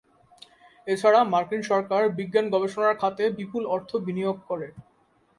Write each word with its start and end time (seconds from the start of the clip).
এছাড়া 0.87 1.19
মার্কিন 1.33 1.61
সরকার 1.71 2.01
বিজ্ঞান 2.17 2.45
গবেষণার 2.53 2.95
খাতে 3.01 3.23
বিপুল 3.37 3.63
অর্থ 3.75 3.89
বিনিয়োগ 4.05 4.37
করে। 4.49 4.67